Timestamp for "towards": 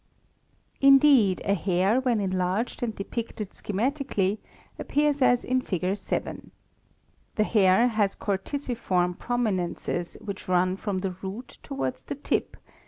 11.61-12.01